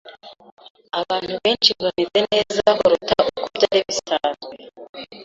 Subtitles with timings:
[0.99, 4.45] Abantu benshi bameze neza kuruta uko byari bisanzwe.